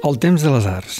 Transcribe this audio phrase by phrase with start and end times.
[0.00, 0.94] El temps de les arts.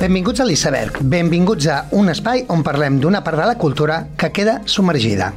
[0.00, 0.96] Benvinguts a l'Iceberg.
[1.04, 5.34] Benvinguts a un espai on parlem d'una part de la cultura que queda submergida.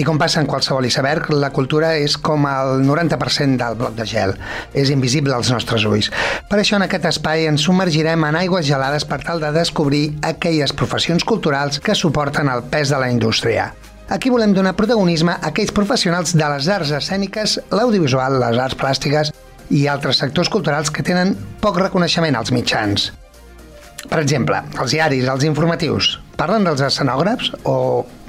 [0.00, 4.08] I com passa en qualsevol iceberg, la cultura és com el 90% del bloc de
[4.08, 4.32] gel.
[4.72, 6.08] És invisible als nostres ulls.
[6.48, 10.72] Per això en aquest espai ens submergirem en aigües gelades per tal de descobrir aquelles
[10.72, 13.74] professions culturals que suporten el pes de la indústria.
[14.10, 19.30] Aquí volem donar protagonisme a aquells professionals de les arts escèniques, l'audiovisual, les arts plàstiques
[19.70, 23.12] i altres sectors culturals que tenen poc reconeixement als mitjans.
[24.10, 27.76] Per exemple, els diaris, els informatius, parlen dels escenògrafs o,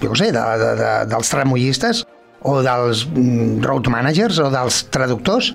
[0.03, 2.03] jo sé, de, de, de, dels tramullistes
[2.45, 5.49] o dels mm, road managers o dels traductors?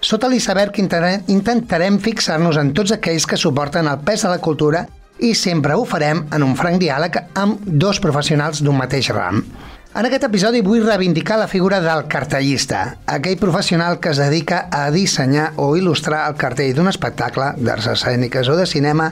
[0.00, 4.86] Sota l'iceberg intentarem fixar-nos en tots aquells que suporten el pes de la cultura
[5.20, 9.42] i sempre ho farem en un franc diàleg amb dos professionals d'un mateix ram.
[9.90, 14.84] En aquest episodi vull reivindicar la figura del cartellista, aquell professional que es dedica a
[14.94, 19.10] dissenyar o il·lustrar el cartell d'un espectacle d'arts escèniques o de cinema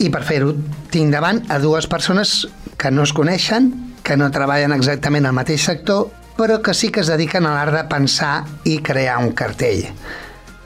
[0.00, 0.54] i per fer-ho
[0.88, 2.48] tinc davant a dues persones
[2.80, 3.68] que no es coneixen,
[4.02, 6.08] que no treballen exactament al mateix sector,
[6.40, 9.84] però que sí que es dediquen a l'art de pensar i crear un cartell.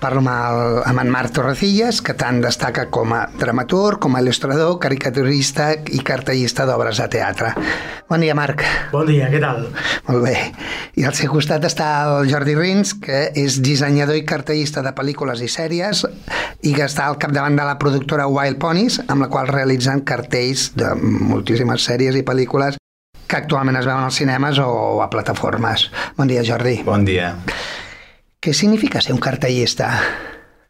[0.05, 4.21] Parlo amb, el, amb en Marc Torrecillas, que tant destaca com a dramaturg, com a
[4.21, 7.55] il·lustrador, caricaturista i cartellista d'obres de teatre.
[8.11, 8.61] Bon dia, Marc.
[8.91, 9.63] Bon dia, què tal?
[10.11, 10.35] Molt bé.
[11.01, 15.41] I al seu costat està el Jordi Rins, que és dissenyador i cartellista de pel·lícules
[15.41, 19.49] i sèries i que està al capdavant de la productora Wild Ponies, amb la qual
[19.49, 22.77] realitzen cartells de moltíssimes sèries i pel·lícules
[23.25, 25.89] que actualment es veuen als cinemes o a plataformes.
[26.21, 26.83] Bon dia, Jordi.
[26.85, 27.33] Bon dia.
[28.45, 29.87] Què significa ser un cartellista?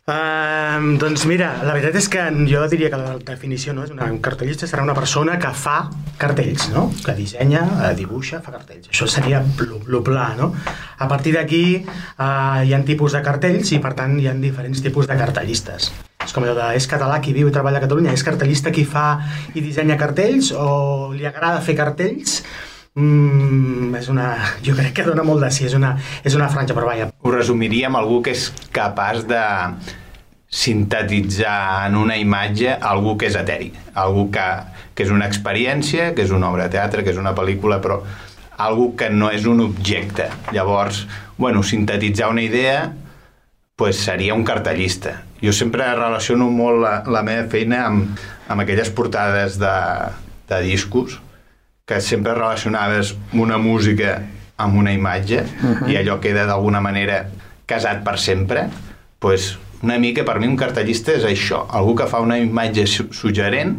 [0.07, 4.07] Uh, doncs mira, la veritat és que jo diria que la definició no és una,
[4.15, 5.89] un cartellista serà una persona que fa
[6.21, 6.85] cartells, no?
[7.03, 8.93] que dissenya, eh, dibuixa, fa cartells.
[8.93, 10.53] Això seria el pla, no?
[11.03, 14.85] A partir d'aquí uh, hi ha tipus de cartells i per tant hi ha diferents
[14.85, 15.89] tipus de cartellistes.
[16.23, 18.87] És com allò de, és català qui viu i treballa a Catalunya, és cartellista qui
[18.87, 19.17] fa
[19.51, 22.45] i dissenya cartells o li agrada fer cartells?
[22.95, 24.29] Mm, és una,
[24.63, 27.09] jo crec que dona molt de sí, és una, és una franja, però vaja.
[27.27, 29.41] Ho resumiria amb algú que és capaç de
[30.55, 34.45] sintetitzar en una imatge algú que és eteri, algú que,
[34.95, 37.99] que és una experiència, que és una obra de teatre, que és una pel·lícula, però
[38.63, 40.29] algú que no és un objecte.
[40.55, 42.93] Llavors, bueno, sintetitzar una idea
[43.75, 45.25] pues seria un cartellista.
[45.43, 49.77] Jo sempre relaciono molt la, la meva feina amb, amb aquelles portades de,
[50.47, 51.19] de discos
[51.85, 54.23] que sempre relacionaves una música
[54.57, 55.91] amb una imatge uh -huh.
[55.91, 57.27] i allò queda d'alguna manera
[57.67, 58.69] casat per sempre,
[59.19, 63.77] pues una mica per mi un cartellista és això, algú que fa una imatge suggerent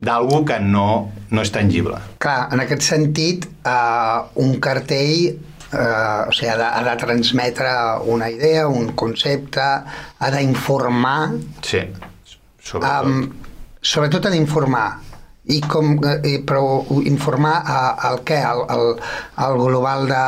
[0.00, 1.98] d'algú que no, no és tangible.
[2.18, 5.36] Clar, en aquest sentit, uh, un cartell
[5.72, 7.72] uh, o sigui, ha de, ha de transmetre
[8.04, 9.60] una idea, un concepte,
[10.18, 11.32] ha d'informar...
[11.62, 11.80] Sí,
[12.60, 13.06] sobretot.
[13.06, 13.32] Um,
[13.80, 15.05] sobretot ha d'informar
[15.46, 17.54] i com, eh, però informar
[18.08, 18.88] el què, el, el,
[19.46, 20.22] el global de,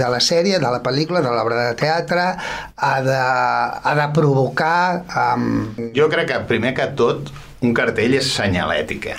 [0.00, 2.24] de la sèrie, de la pel·lícula, de l'obra de teatre,
[2.76, 5.04] ha de, ha de provocar...
[5.12, 5.92] Um...
[5.96, 7.28] Jo crec que primer que tot
[7.62, 9.18] un cartell és senyalètica.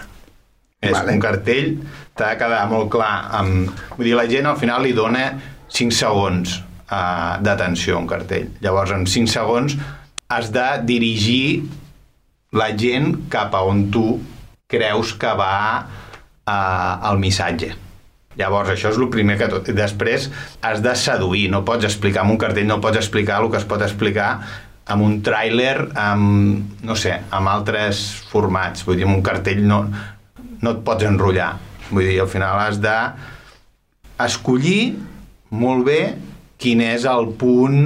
[0.84, 1.13] És vale.
[1.13, 1.72] un cartell,
[2.18, 3.13] t'ha de quedar molt clar.
[3.38, 3.69] Amb...
[3.94, 5.28] Vull dir, la gent al final li dona
[5.74, 8.50] 5 segons uh, d'atenció a un cartell.
[8.66, 9.78] Llavors, en 5 segons
[10.34, 11.63] has de dirigir
[12.58, 14.08] la gent cap a on tu
[14.74, 17.74] creus que va eh, el missatge.
[18.40, 19.70] Llavors, això és el primer que tot.
[19.78, 20.30] Després,
[20.66, 23.68] has de seduir, no pots explicar amb un cartell, no pots explicar el que es
[23.70, 24.30] pot explicar
[24.94, 28.84] amb un tràiler, amb, no sé, amb altres formats.
[28.88, 29.84] Vull dir, amb un cartell no,
[30.64, 31.54] no et pots enrotllar.
[31.92, 32.98] Vull dir, al final has de
[34.24, 34.96] escollir
[35.54, 36.02] molt bé
[36.62, 37.82] quin és el punt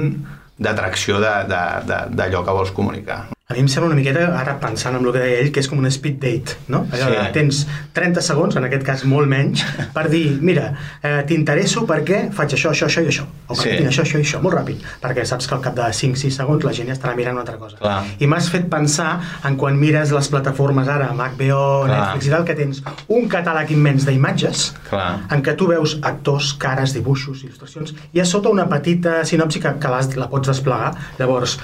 [0.58, 5.14] d'atracció d'allò que vols comunicar a mi em sembla una miqueta, ara pensant en el
[5.14, 6.82] que deia ell, que és com un speed date, no?
[6.92, 7.14] Allò sí.
[7.14, 7.60] de, tens
[7.96, 9.62] 30 segons, en aquest cas molt menys,
[9.94, 10.66] per dir, mira,
[11.00, 13.24] eh, t'interesso perquè faig això, això, això i això.
[13.46, 13.78] O perquè sí.
[13.78, 14.84] tinc això, això i això, molt ràpid.
[15.00, 17.56] Perquè saps que al cap de 5-6 segons la gent ja estarà mirant una altra
[17.62, 17.80] cosa.
[17.80, 17.96] Clar.
[18.20, 19.08] I m'has fet pensar
[19.48, 21.88] en quan mires les plataformes ara, HBO, Clar.
[21.94, 26.92] Netflix i tal, que tens un catàleg immens d'imatges, en què tu veus actors, cares,
[27.00, 30.92] dibuixos, il·lustracions, i a sota una petita sinopsi que, que la pots desplegar.
[31.16, 31.56] Llavors,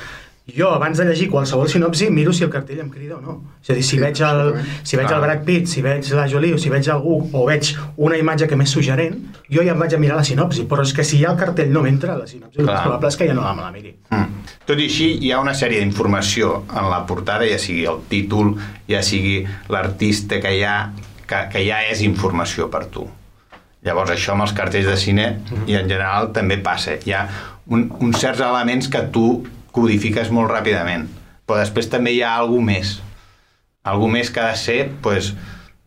[0.47, 3.35] jo, abans de llegir qualsevol sinopsi, miro si el cartell em crida o no.
[3.63, 4.51] És a dir, si sí, veig, el,
[4.85, 7.71] si veig el Brad Pitt, si veig la Jolie o si veig algú o veig
[7.97, 9.17] una imatge que m'és suggerent,
[9.49, 10.67] jo ja em vaig a mirar la sinopsi.
[10.69, 12.77] Però és que si ja el cartell no m'entra, la sinopsi, Clar.
[12.77, 13.95] el probable és que ja no me la miri.
[14.11, 14.45] Mm.
[14.69, 18.53] Tot i així, hi ha una sèrie d'informació en la portada, ja sigui el títol,
[18.91, 19.41] ja sigui
[19.73, 20.77] l'artista que, ja,
[21.25, 23.09] que, que ja és informació per tu.
[23.85, 25.27] Llavors això amb els cartells de cine
[25.69, 27.01] i en general també passa.
[27.01, 27.27] Hi ha
[27.73, 29.29] un, uns certs elements que tu
[29.75, 31.09] codifiques molt ràpidament,
[31.45, 32.99] però després també hi ha alguna més.
[33.85, 35.33] Algú més que ha de ser pues,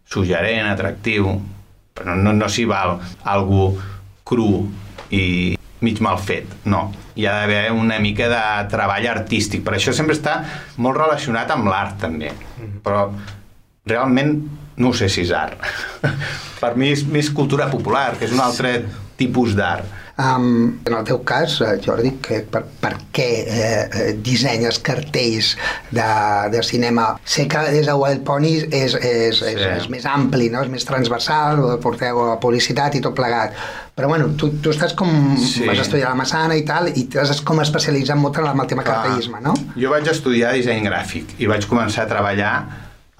[0.05, 1.37] suggerent, atractiu,
[1.97, 3.71] però no, no s'hi val algú
[4.27, 4.67] cru
[5.09, 6.87] i mig mal fet, no.
[7.17, 10.37] Hi ha d'haver una mica de treball artístic, per això sempre està
[10.83, 12.79] molt relacionat amb l'art també, mm-hmm.
[12.85, 13.07] però
[13.87, 14.35] realment
[14.77, 15.57] no sé si és art.
[16.61, 18.73] per mi és més cultura popular, que és un altre
[19.17, 19.85] tipus d'art.
[20.17, 25.51] Um, en el teu cas, eh, Jordi, que per, per què eh, eh, dissenyes cartells
[25.93, 26.07] de,
[26.49, 27.11] de cinema?
[27.21, 29.51] Sé que des de Wild Pony és, és, sí.
[29.51, 30.63] és, és més ampli, no?
[30.65, 33.53] és més transversal, porteu a publicitat i tot plegat.
[33.93, 35.37] Però bueno, tu, tu estàs com...
[35.37, 35.67] Sí.
[35.69, 39.03] vas estudiar la Massana i tal, i t'has com especialitzat molt en el tema Clar.
[39.03, 39.53] cartellisme, no?
[39.77, 42.57] Jo vaig estudiar disseny gràfic i vaig començar a treballar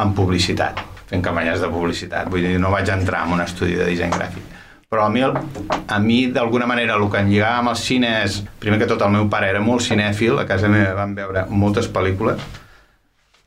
[0.02, 0.82] en publicitat,
[1.14, 2.34] fent campanyes de publicitat.
[2.34, 4.58] Vull dir, no vaig entrar en un estudi de disseny gràfic
[4.90, 8.40] però a mi, a mi d'alguna manera el que em lligava amb el cine és,
[8.62, 11.90] primer que tot el meu pare era molt cinèfil, a casa meva vam veure moltes
[11.92, 12.40] pel·lícules,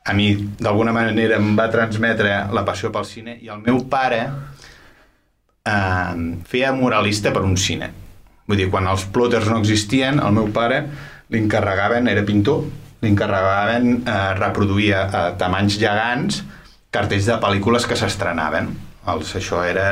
[0.05, 4.21] a mi d'alguna manera em va transmetre la passió pel cine i el meu pare
[5.65, 6.13] eh,
[6.49, 7.91] feia moralista per un cine.
[8.49, 10.81] Vull dir, quan els plotters no existien, el meu pare
[11.31, 12.65] li encarregaven, era pintor,
[13.01, 16.41] li encarregaven eh, reproduir a tamanys gegants
[16.91, 18.73] cartells de pel·lícules que s'estrenaven.
[19.07, 19.87] Això era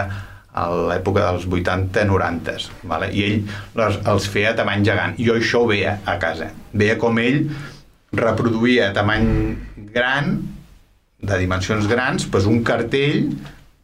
[0.54, 3.10] a l'època dels 80-90, vale?
[3.14, 3.42] i ell
[3.78, 5.18] les, els feia a tamany gegant.
[5.22, 6.50] Jo això ho veia a casa.
[6.74, 7.44] Veia com ell
[8.16, 9.28] reproduïa a tamany
[9.94, 10.40] gran,
[11.20, 13.34] de dimensions grans, pues un cartell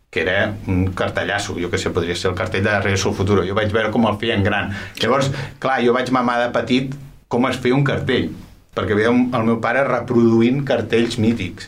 [0.09, 3.43] que era un cartellasso, jo que sé, podria ser el cartell de Regreso al Futuro.
[3.43, 4.71] Jo vaig veure com el feien gran.
[5.01, 5.27] Llavors,
[5.59, 6.95] clar, jo vaig mamar de petit
[7.27, 8.29] com es feia un cartell,
[8.77, 11.67] perquè veia el meu pare reproduint cartells mítics.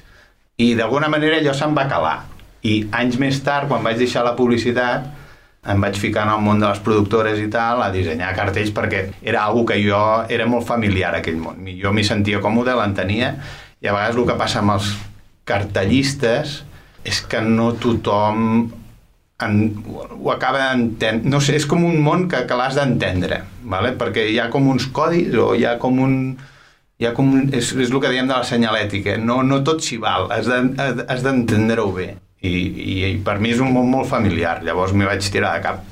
[0.63, 2.15] I d'alguna manera allò se'm va calar
[2.67, 5.07] i anys més tard, quan vaig deixar la publicitat,
[5.67, 9.03] em vaig ficar en el món de les productores i tal, a dissenyar cartells perquè
[9.21, 9.99] era algo que jo
[10.31, 11.65] era molt familiar aquell món.
[11.81, 13.33] Jo m'hi sentia còmode, l'entenia,
[13.81, 14.91] i a vegades el que passa amb els
[15.47, 16.61] cartellistes
[17.07, 18.67] és que no tothom
[19.43, 21.29] en, ho acaba d'entendre.
[21.29, 23.93] No sé, és com un món que, que l'has d'entendre, ¿vale?
[23.99, 26.15] perquè hi ha com uns codis o hi ha com un
[26.97, 29.83] hi ha com un, és, és el que dèiem de la senyalètica, no, no tot
[29.85, 32.07] s'hi val, has d'entendre-ho bé
[32.41, 35.65] i, i, i per mi és un món molt familiar, llavors m'hi vaig tirar de
[35.65, 35.83] cap.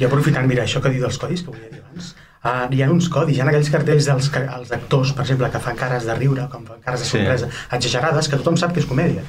[0.00, 2.14] I aprofitant, mira, això que diu dels codis, que volia dir abans,
[2.44, 5.62] uh, hi ha uns codis, hi ha aquells cartells dels els actors, per exemple, que
[5.66, 7.62] fan cares de riure, com fan cares de sorpresa, sí.
[7.78, 9.26] exagerades, que tothom sap que és comèdia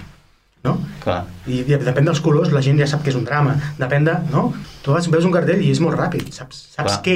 [0.66, 0.76] no?
[1.02, 1.24] Clar.
[1.50, 3.56] I depèn dels colors, la gent ja sap que és un drama.
[3.80, 4.18] Depèn de...
[4.34, 4.52] No?
[4.82, 6.30] Tu vas, veus un cartell i és molt ràpid.
[6.34, 7.16] Saps, saps què,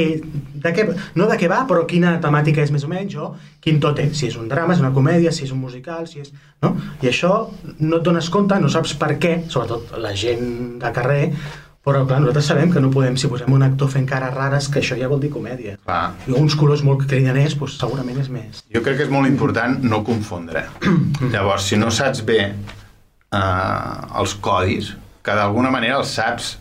[0.62, 0.86] de què...
[1.18, 4.14] No de què va, però quina temàtica és més o menys, o quin tot és.
[4.18, 6.34] Si és un drama, és una comèdia, si és un musical, si és...
[6.66, 6.74] No?
[7.02, 7.36] I això
[7.82, 11.22] no et dones compte, no saps per què, sobretot la gent de carrer,
[11.86, 14.82] però clar, nosaltres sabem que no podem, si posem un actor fent cares rares, que
[14.82, 15.76] això ja vol dir comèdia.
[15.86, 16.16] Clar.
[16.26, 18.64] I uns colors molt cridaners, doncs, segurament és més.
[18.74, 20.66] Jo crec que és molt important no confondre.
[21.34, 22.40] Llavors, si no saps bé
[23.34, 24.94] eh, els codis,
[25.26, 26.56] que d'alguna manera els saps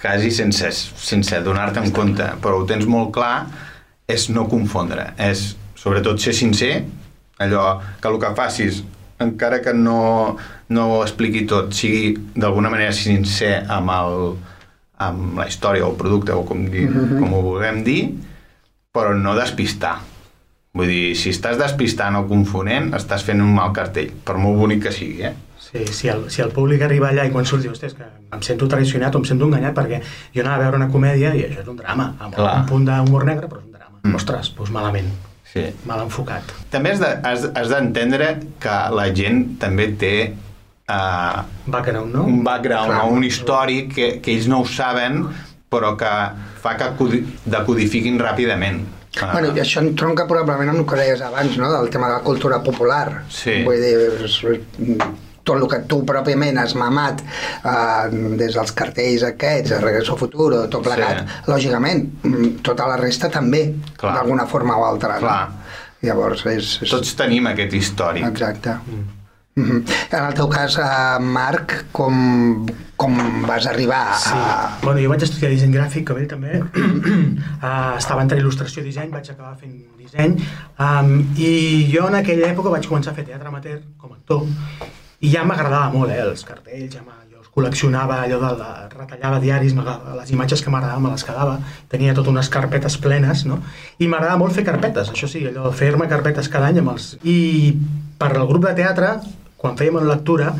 [0.00, 3.46] quasi sense, sense donar-te en compte, però ho tens molt clar,
[4.06, 6.74] és no confondre, és sobretot ser sincer,
[7.42, 7.64] allò
[8.00, 8.82] que el que facis,
[9.22, 10.36] encara que no,
[10.68, 14.36] no ho expliqui tot, sigui d'alguna manera sincer amb, el,
[15.08, 17.18] amb la història o el producte o com, dir, mm -hmm.
[17.20, 18.02] com ho vulguem dir,
[18.92, 20.00] però no despistar.
[20.76, 24.82] Vull dir, si estàs despistant o confonent, estàs fent un mal cartell, per molt bonic
[24.82, 25.34] que sigui, eh?
[25.66, 28.06] Sí, si el, si el públic arriba allà i quan surt diu, que
[28.36, 29.98] em sento traicionat o em sento enganyat perquè
[30.34, 32.52] jo anava a veure una comèdia i això és un drama, amb Clar.
[32.60, 33.98] un punt d'humor negre, però és un drama.
[34.04, 34.14] Mm.
[34.20, 35.10] Ostres, doncs malament.
[35.50, 35.64] Sí.
[35.88, 36.54] Mal enfocat.
[36.70, 42.26] També has d'entendre de, que la gent també té uh, background, no?
[42.30, 43.02] un background Clar.
[43.02, 45.24] o un històric que, que ells no ho saben
[45.72, 46.12] però que
[46.62, 46.92] fa que
[47.44, 48.84] decodifiquin ràpidament.
[49.16, 49.32] Ah.
[49.32, 52.24] Bueno, i això entronca probablement amb el que deies abans, no?, del tema de la
[52.24, 53.24] cultura popular.
[53.32, 53.62] Sí.
[53.64, 55.06] Vull dir,
[55.46, 58.06] tot el que tu pròpiament has mamat eh,
[58.40, 61.44] des dels cartells aquests, el Regreso Futuro, tot plegat, sí.
[61.52, 63.68] lògicament, mm, tota la resta també,
[64.02, 65.20] d'alguna forma o altra.
[65.22, 65.42] Clar.
[65.50, 65.62] No?
[66.06, 66.90] Llavors, és, és...
[66.92, 68.26] Tots tenim aquest històric.
[68.26, 68.74] Exacte.
[68.86, 69.12] Mm.
[69.56, 70.16] Mm -hmm.
[70.18, 73.12] En el teu cas, uh, Marc, com, com
[73.46, 74.18] vas arribar a...
[74.18, 74.34] Sí.
[74.82, 76.60] Bueno, jo vaig estudiar disseny gràfic, com ell també.
[76.60, 80.36] uh, estava entre il·lustració i disseny, vaig acabar fent disseny.
[80.78, 84.42] Um, I jo en aquella època vaig començar a fer teatre amateur com a actor
[85.20, 89.40] i ja m'agradava molt, eh, els cartells, ja jo els col·leccionava allò de, de retallava
[89.40, 91.58] diaris, les imatges que m'agradaven me les quedava,
[91.92, 93.60] tenia totes unes carpetes plenes, no?
[93.98, 97.14] I m'agradava molt fer carpetes, això sí, allò, fer-me carpetes cada any amb els...
[97.24, 97.76] I
[98.16, 99.14] per al grup de teatre,
[99.60, 100.52] quan fèiem una lectura,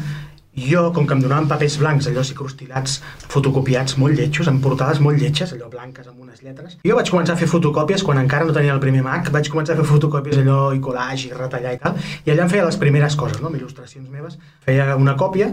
[0.56, 5.20] jo, com que em donaven papers blancs, allò crustilats, fotocopiats molt lletjos, amb portades molt
[5.20, 8.56] lletges, allò blanques amb unes lletres, jo vaig començar a fer fotocòpies quan encara no
[8.56, 11.82] tenia el primer Mac, vaig començar a fer fotocòpies allò i collage i retallar i
[11.82, 13.50] tal, i allà em feia les primeres coses, no?
[13.50, 15.52] amb il·lustracions meves, feia una còpia,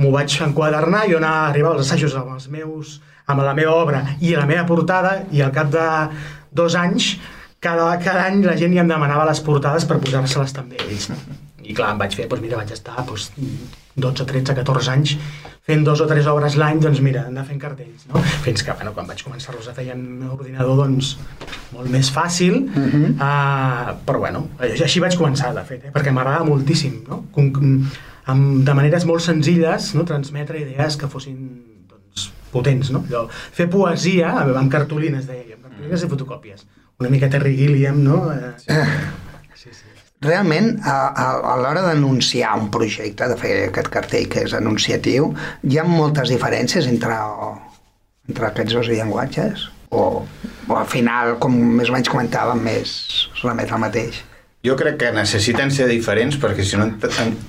[0.00, 2.96] m'ho vaig enquadernar, jo anava, arribava als assajos amb els meus,
[3.28, 5.86] amb la meva obra i la meva portada, i al cap de
[6.50, 7.12] dos anys,
[7.60, 11.12] cada, cada any la gent ja em demanava les portades per posar-se-les també ells.
[11.62, 13.30] I clar, em vaig fer, doncs mira, vaig estar doncs,
[13.96, 15.16] 12, 13, 14 anys
[15.62, 18.20] fent dos o tres obres l'any, doncs mira, anar fent cartells, no?
[18.42, 21.12] Fins que, bueno, quan vaig començar-los a fer en ordinador, doncs,
[21.72, 23.12] molt més fàcil, uh -huh.
[23.14, 25.92] uh, però bueno, així vaig començar, de fet, eh?
[25.94, 27.24] perquè m'agrada moltíssim, no?
[27.30, 27.52] Com,
[28.26, 30.04] amb, de maneres molt senzilles, no?
[30.04, 31.36] transmetre idees que fossin
[31.88, 33.04] doncs, potents, no?
[33.08, 36.66] Allò, fer poesia amb cartolines, deia, amb cartolines i fotocòpies.
[36.98, 38.32] Una mica Terry Gilliam, no?
[38.32, 38.66] Eh, sí
[40.22, 45.32] realment a, a, a l'hora d'anunciar un projecte, de fer aquest cartell que és anunciatiu,
[45.68, 47.18] hi ha moltes diferències entre,
[48.30, 49.68] entre aquests dos llenguatges?
[49.92, 52.92] O, o al final, com més o menys comentàvem, més
[53.42, 54.22] remet al mateix?
[54.62, 56.86] Jo crec que necessiten ser diferents perquè si no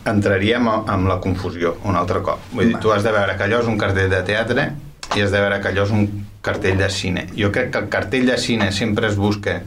[0.10, 2.42] entraríem amb la confusió un altre cop.
[2.58, 4.72] Vull dir, tu has de veure que allò és un cartell de teatre
[5.13, 6.08] i has de veure que allò és un
[6.42, 7.27] cartell de cine.
[7.38, 9.60] Jo crec que el cartell de cine sempre es busca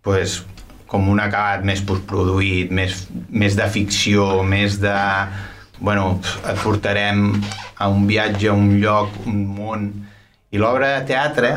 [0.00, 0.40] pues,
[0.90, 4.94] com un acabat més postproduït, més, més de ficció, més de...
[5.80, 7.28] Bueno, et portarem
[7.80, 9.86] a un viatge, a un lloc, un món...
[10.50, 11.52] I l'obra de teatre,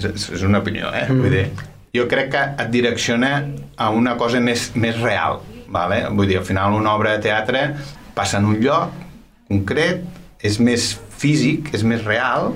[0.00, 1.04] és, és una opinió, eh?
[1.04, 1.20] Mm.
[1.20, 3.32] Vull dir, jo crec que et direcciona
[3.76, 6.00] a una cosa més, més real, vale?
[6.16, 7.66] Vull dir, al final una obra de teatre
[8.16, 8.96] passa en un lloc
[9.52, 10.00] concret,
[10.40, 12.54] és més físic, és més real,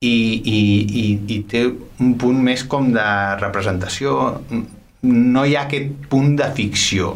[0.00, 0.60] i, i,
[1.02, 1.04] i,
[1.36, 3.06] i té un punt més com de
[3.40, 4.16] representació,
[5.02, 7.14] no hi ha aquest punt de ficció,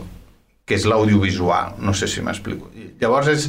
[0.67, 1.77] que és l'audiovisual.
[1.83, 2.71] No sé si m'explico.
[3.01, 3.49] Llavors, és,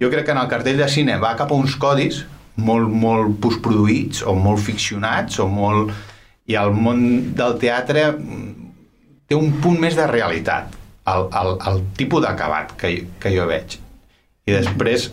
[0.00, 2.24] jo crec que en el cartell de cine va cap a uns codis
[2.56, 5.94] molt, molt postproduïts o molt ficcionats o molt...
[6.44, 6.98] i el món
[7.32, 8.02] del teatre
[9.24, 10.74] té un punt més de realitat
[11.08, 12.90] el, el, el tipus d'acabat que,
[13.20, 13.78] que jo veig
[14.44, 15.06] i després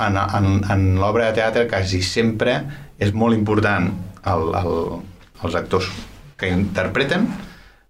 [0.00, 2.56] en, en, en l'obra de teatre quasi sempre
[2.96, 3.90] és molt important
[4.32, 4.72] el, el,
[5.44, 5.90] els actors
[6.40, 7.28] que interpreten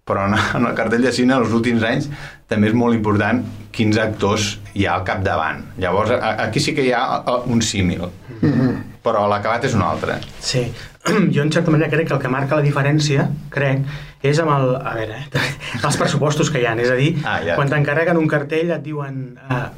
[0.05, 2.09] però en, en el cartell de cine els últims anys
[2.51, 3.41] també és molt important
[3.71, 5.63] quins actors hi ha al capdavant.
[5.79, 7.03] Llavors, a, aquí sí que hi ha
[7.45, 8.07] un símil,
[8.41, 8.79] mm -hmm.
[9.03, 10.19] però l'acabat és un altre.
[10.39, 10.71] Sí,
[11.35, 13.79] jo en certa manera crec que el que marca la diferència, crec,
[14.21, 15.53] és amb el, a veure, eh,
[15.85, 17.55] els pressupostos que hi ha, és a dir, ah, ja.
[17.55, 19.37] quan t'encarreguen un cartell et diuen...
[19.49, 19.69] Uh,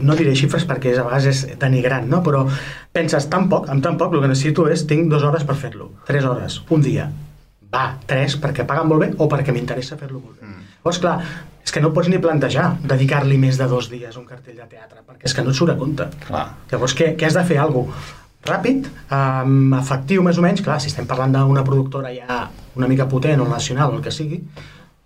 [0.00, 2.22] no diré xifres perquè a vegades és denigrant, no?
[2.22, 2.46] però
[2.92, 5.90] penses tan poc, amb tan poc el que necessito és tinc dues hores per fer-lo,
[6.06, 7.10] tres hores, un dia,
[7.72, 10.46] va, tres, perquè paguen molt bé o perquè m'interessa fer-lo molt bé.
[10.46, 10.66] Mm.
[10.76, 11.16] Llavors, clar,
[11.66, 14.68] és que no pots ni plantejar dedicar-li més de dos dies a un cartell de
[14.70, 16.06] teatre, perquè és que no et surt a compte.
[16.28, 16.46] Clar.
[16.70, 17.58] Llavors, què, què has de fer?
[17.62, 17.88] Algo
[18.46, 22.44] ràpid, um, efectiu més o menys, clar, si estem parlant d'una productora ja
[22.76, 24.38] una mica potent o nacional o el que sigui,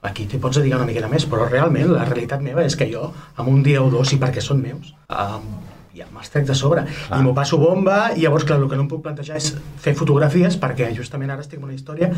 [0.04, 3.08] aquí t'hi pots dedicar una miqueta més, però realment la realitat meva és que jo,
[3.36, 5.48] amb un dia o dos, i perquè són meus, um,
[5.96, 7.18] ja me'ls trec de sobre ah.
[7.18, 9.94] i m'ho passo bomba i llavors clar, el que no em puc plantejar és fer
[9.98, 12.10] fotografies perquè justament ara estic en una història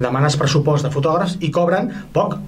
[0.00, 2.38] demanes pressupost de fotògrafs i cobren poc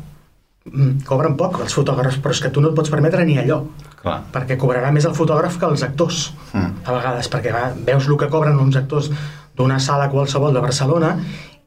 [0.71, 3.61] mm, cobren poc els fotògrafs però és que tu no et pots permetre ni allò
[4.01, 4.23] clar.
[4.33, 6.81] perquè cobrarà més el fotògraf que els actors mm.
[6.87, 9.13] a vegades perquè va, veus el que cobren uns actors
[9.57, 11.19] d'una sala qualsevol de Barcelona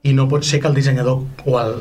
[0.04, 1.78] i no pot ser que el dissenyador o el,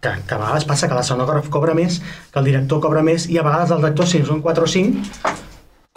[0.00, 2.00] que, que a vegades passa que l'escenògraf cobra més,
[2.32, 5.49] que el director cobra més i a vegades els actors, si són 4 o 5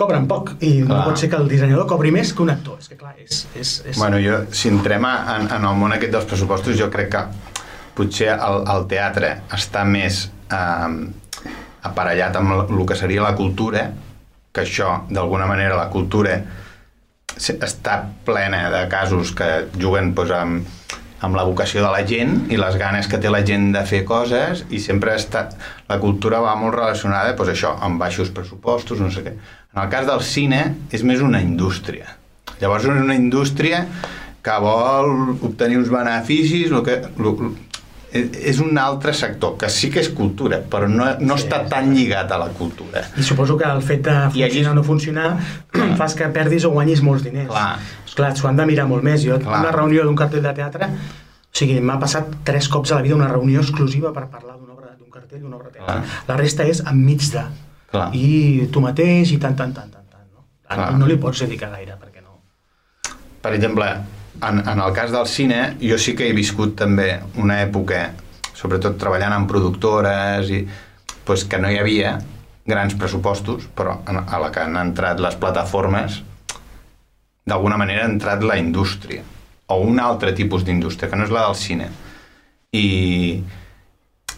[0.04, 0.90] cobren poc i clar.
[0.92, 2.78] no pot ser que el dissenyador cobri més que un actor.
[2.84, 3.44] És que clar, és...
[3.56, 3.98] és, és...
[3.98, 7.26] Bueno, jo, si entrem en, en el món aquest dels pressupostos, jo crec que
[7.98, 10.90] potser el, el teatre està més eh,
[11.90, 13.88] aparellat amb el que seria la cultura,
[14.54, 16.38] que això, d'alguna manera, la cultura
[17.34, 22.60] està plena de casos que juguen doncs, amb, amb la vocació de la gent i
[22.60, 25.46] les ganes que té la gent de fer coses i sempre està,
[25.88, 29.38] la cultura va molt relacionada doncs, això, amb baixos pressupostos, no sé què.
[29.74, 32.18] En el cas del cine és més una indústria.
[32.60, 33.86] Llavors és una indústria
[34.44, 37.00] que vol obtenir uns beneficis, el que,
[38.14, 41.90] és un altre sector, que sí que és cultura, però no, no sí, està tan
[41.96, 43.02] lligat a la cultura.
[43.18, 45.28] I suposo que el fet de funcionar o no funcionar
[46.00, 47.50] fas que perdis o guanyis molts diners.
[47.50, 47.80] Clar.
[48.06, 49.26] Esclar, s'ho han de mirar molt més.
[49.26, 49.64] Jo, Clar.
[49.66, 53.18] una reunió d'un cartell de teatre, o sigui, m'ha passat tres cops a la vida
[53.18, 56.02] una reunió exclusiva per parlar d'una obra d'un cartell d'una obra de teatre.
[56.06, 56.26] Clar.
[56.30, 57.48] La resta és enmig de
[57.94, 58.10] Clar.
[58.14, 60.46] i tu mateix i tant, tant, tant, tant, tant no?
[60.70, 60.92] Clar.
[61.02, 62.38] no li pots dedicar gaire perquè no...
[63.42, 63.90] Per exemple,
[64.50, 68.10] en, en el cas del cine jo sí que he viscut també una època
[68.54, 70.64] sobretot treballant en productores i
[71.26, 72.18] pues, que no hi havia
[72.66, 76.22] grans pressupostos, però a la que han entrat les plataformes,
[77.44, 79.24] d'alguna manera ha entrat la indústria,
[79.68, 81.90] o un altre tipus d'indústria, que no és la del cine.
[82.74, 82.88] I,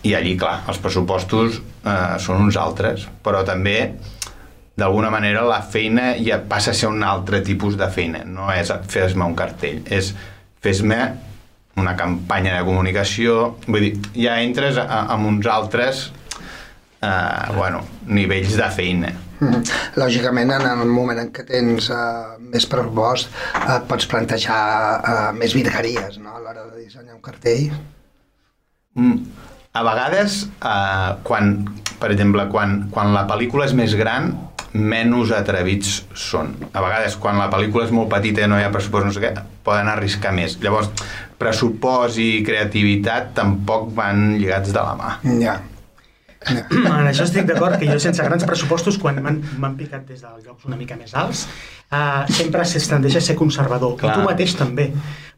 [0.01, 3.77] i allí, clar, els pressupostos eh, són uns altres, però també
[4.75, 8.73] d'alguna manera la feina ja passa a ser un altre tipus de feina, no és
[8.91, 10.11] fes-me un cartell, és
[10.63, 10.99] fes-me
[11.79, 16.09] una campanya de comunicació, vull dir, ja entres amb uns altres
[17.03, 19.11] eh, bueno, nivells de feina.
[20.01, 24.61] Lògicament, en el moment en què tens uh, més pressupost, uh, pots plantejar
[24.95, 26.37] uh, més virgueries no?
[26.37, 27.67] a l'hora de dissenyar un cartell.
[28.95, 29.17] Mm.
[29.75, 31.57] A vegades, uh, quan,
[31.99, 34.31] per exemple, quan, quan la pel·lícula és més gran,
[34.75, 36.53] menys atrevits són.
[36.73, 39.23] A vegades, quan la pel·lícula és molt petita i no hi ha pressupost, no sé
[39.23, 39.31] què,
[39.65, 40.57] poden arriscar més.
[40.63, 40.91] Llavors,
[41.39, 45.15] pressupost i creativitat tampoc van lligats de la mà.
[45.23, 45.39] Ja.
[45.45, 45.63] Yeah.
[46.99, 50.67] En això estic d'acord, que jo sense grans pressupostos, quan m'han picat des dels llocs
[50.69, 51.45] una mica més alts,
[51.89, 53.95] uh, sempre es tendeix a ser conservador.
[53.99, 54.13] Clar.
[54.13, 54.91] I tu mateix també.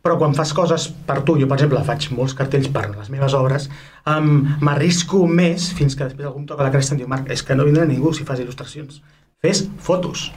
[0.03, 3.35] Però quan fas coses per tu, jo per exemple faig molts cartells per les meves
[3.37, 3.67] obres,
[4.07, 7.31] um, m'arrisco més fins que després algú em toca la cresta i em diu Marc,
[7.33, 9.01] és que no vindrà ningú si fas il·lustracions.
[9.41, 10.31] Fes fotos.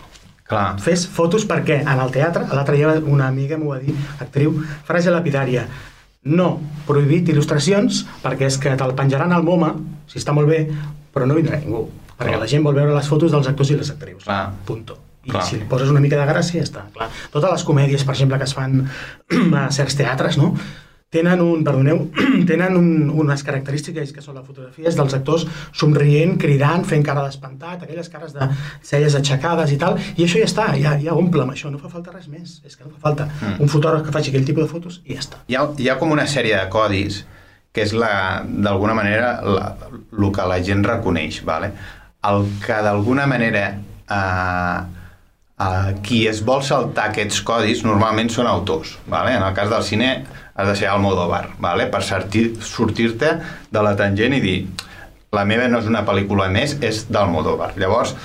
[0.51, 0.75] Clar.
[0.83, 5.13] Fes fotos perquè en el teatre, l'altre dia una amiga m'ho va dir, actriu, frase
[5.15, 5.65] lapidària,
[6.27, 6.51] no
[6.89, 9.71] prohibit il·lustracions perquè és que te'l penjaran al MoMA,
[10.11, 10.67] si està molt bé,
[11.15, 11.87] però no vindrà ningú.
[12.19, 12.43] Perquè clar.
[12.43, 14.27] la gent vol veure les fotos dels actors i les actrius.
[14.27, 14.51] Clar.
[14.69, 14.99] Punto.
[15.25, 15.47] I clar.
[15.49, 16.85] si li poses una mica de gràcia, ja està.
[16.93, 17.09] Clar.
[17.33, 18.83] Totes les comèdies, per exemple, que es fan
[19.63, 20.53] a certs teatres, no?
[21.11, 22.05] Tenen un, perdoneu,
[22.51, 27.83] tenen un, unes característiques que són les fotografies dels actors somrient, cridant, fent cara d'espantat,
[27.83, 28.47] aquelles cares de
[28.87, 31.91] celles aixecades i tal, i això ja està, ja, ja omple amb això, no fa
[31.91, 33.59] falta res més, és que no fa falta mm.
[33.67, 35.43] un fotògraf que faci aquell tipus de fotos i ja està.
[35.51, 37.25] Hi ha, hi ha com una sèrie de codis
[37.75, 41.75] que és d'alguna manera el que la gent reconeix, vale?
[42.29, 45.00] el que d'alguna manera eh,
[45.61, 49.37] eh, qui es vol saltar aquests codis normalment són autors, vale?
[49.37, 50.13] en el cas del cine
[50.55, 51.87] has de ser Almodóvar, vale?
[51.93, 54.59] per sortir-te sortir de la tangent i dir
[55.33, 57.75] la meva no és una pel·lícula més, és d'Almodóvar.
[57.79, 58.17] Llavors,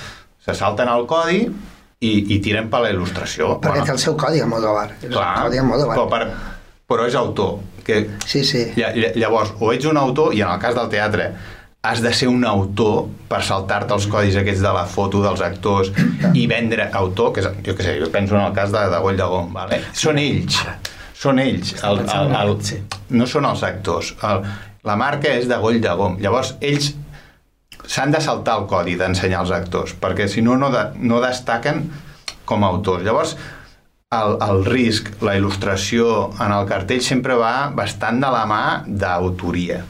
[0.42, 3.56] se salten el codi i, i tiren per la il·lustració.
[3.62, 4.88] Perquè bueno, té el seu codi Almodóvar.
[5.04, 5.94] Clar, codi Almodóvar.
[5.94, 6.56] Però, per,
[6.90, 7.60] però és autor.
[7.86, 8.64] Que, sí, sí.
[9.20, 11.30] Llavors, o ets un autor, i en el cas del teatre,
[11.86, 15.92] has de ser un autor per saltar-te els codis aquests de la foto dels actors
[16.34, 19.00] i vendre autor, que és, jo què sé, jo penso en el cas de, de
[19.06, 19.80] Goll de Gom, vale?
[19.94, 20.60] són ells
[21.16, 22.78] són ells, el, el, el, sí.
[23.16, 24.12] no són els actors.
[24.26, 24.44] El,
[24.86, 26.18] la marca és de Goll de Gom.
[26.22, 26.92] Llavors, ells
[27.86, 31.86] s'han de saltar el codi d'ensenyar als actors, perquè si no, no, de, no destaquen
[32.46, 33.04] com a autors.
[33.06, 33.36] Llavors,
[34.16, 39.80] el, el risc, la il·lustració en el cartell sempre va bastant de la mà d'autoria,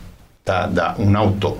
[0.46, 1.58] d'un autor.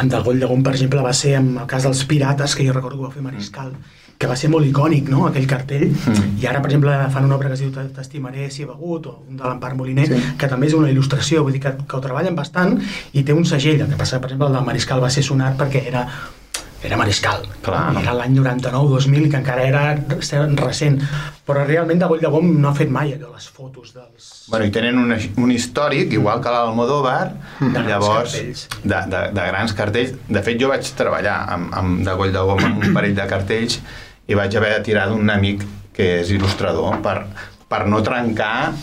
[0.00, 2.66] En del Goll de Gom, per exemple, va ser en el cas dels pirates, que
[2.66, 5.90] jo recordo que va fer Mariscal, mm que va ser molt icònic, no?, aquell cartell,
[5.92, 6.36] mm.
[6.40, 9.16] i ara, per exemple, fan una obra que es diu T'estimaré si he begut, o
[9.28, 10.20] un de l'Empar Moliner, sí.
[10.40, 12.78] que també és una il·lustració, vull dir que, que ho treballen bastant,
[13.12, 15.60] i té un segell, el que passa, per exemple, el del Mariscal va ser sonat
[15.60, 16.06] perquè era
[16.86, 17.88] era Mariscal, Clar.
[18.00, 19.82] era l'any 99-2000 que encara era
[20.62, 21.02] recent
[21.46, 24.30] però realment de Goll de Gom no ha fet mai allò, les fotos dels...
[24.50, 27.28] Bueno, i tenen un, un històric, igual que l'Almodóvar,
[27.60, 28.34] de llavors,
[28.82, 30.16] de, de, de grans cartells.
[30.26, 33.28] De fet, jo vaig treballar amb, amb de Goll de Gom amb un parell de
[33.30, 33.78] cartells
[34.26, 35.62] i vaig haver de tirar d'un amic
[35.94, 37.20] que és il·lustrador per,
[37.70, 38.74] per no trencar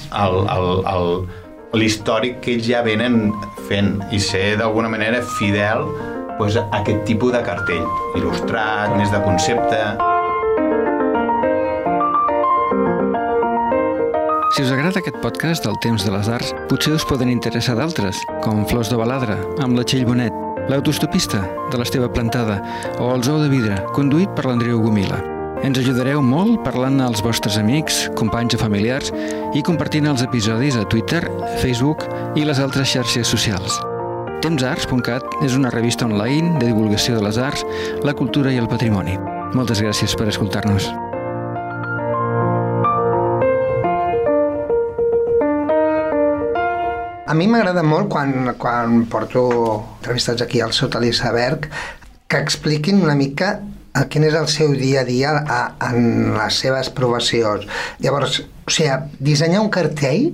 [1.74, 3.34] l'històric que ells ja venen
[3.68, 5.84] fent i ser d'alguna manera fidel
[6.42, 7.86] a aquest tipus de cartell,
[8.18, 9.80] il·lustrat, més de concepte...
[14.54, 18.20] Si us agrada aquest podcast del Temps de les Arts, potser us poden interessar d'altres,
[18.44, 20.34] com Flors de Baladre, amb la Txell Bonet,
[20.70, 21.42] L'autostopista,
[21.72, 22.60] de l'Esteve Plantada,
[23.02, 25.22] o El Zoo de Vidre, conduït per l'Andreu Gomila.
[25.64, 29.14] Ens ajudareu molt parlant als vostres amics, companys o familiars
[29.56, 31.24] i compartint els episodis a Twitter,
[31.64, 33.82] Facebook i les altres xarxes socials.
[34.44, 37.62] Temsarts.cat és una revista online de divulgació de les arts,
[38.04, 39.14] la cultura i el patrimoni.
[39.56, 40.90] Moltes gràcies per escoltar-nos.
[47.24, 49.48] A mi m'agrada molt quan, quan porto
[50.02, 51.70] entrevistats aquí al Sota l'Iceberg
[52.28, 53.62] que expliquin una mica
[54.12, 57.64] quin és el seu dia a dia a, en les seves provacions.
[58.04, 60.34] Llavors, o sigui, dissenyar un cartell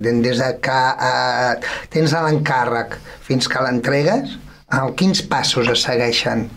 [0.00, 4.38] des de que eh, tens l'encàrrec fins que l'entregues,
[4.72, 6.48] eh, quins passos es segueixen?